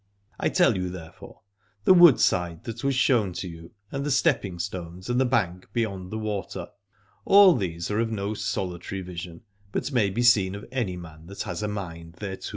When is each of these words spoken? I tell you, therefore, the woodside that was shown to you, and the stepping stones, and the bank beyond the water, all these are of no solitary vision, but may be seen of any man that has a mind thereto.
I 0.39 0.49
tell 0.49 0.75
you, 0.77 0.89
therefore, 0.89 1.41
the 1.83 1.93
woodside 1.93 2.63
that 2.63 2.83
was 2.83 2.95
shown 2.95 3.33
to 3.33 3.47
you, 3.47 3.71
and 3.91 4.03
the 4.03 4.09
stepping 4.09 4.57
stones, 4.57 5.11
and 5.11 5.21
the 5.21 5.25
bank 5.25 5.67
beyond 5.73 6.09
the 6.11 6.17
water, 6.17 6.69
all 7.23 7.53
these 7.55 7.91
are 7.91 7.99
of 7.99 8.09
no 8.09 8.33
solitary 8.33 9.01
vision, 9.01 9.41
but 9.71 9.91
may 9.91 10.09
be 10.09 10.23
seen 10.23 10.55
of 10.55 10.65
any 10.71 10.97
man 10.97 11.27
that 11.27 11.43
has 11.43 11.61
a 11.61 11.67
mind 11.67 12.15
thereto. 12.17 12.49